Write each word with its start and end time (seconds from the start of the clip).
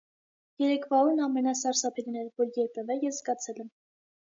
Երեկվա 0.63 1.01
օրն 1.09 1.21
ամենասարսափելին 1.27 2.21
էր, 2.25 2.35
որ 2.43 2.53
երբևէ 2.65 3.01
ես 3.09 3.23
զգացել 3.25 3.67
եմ։ 3.67 3.75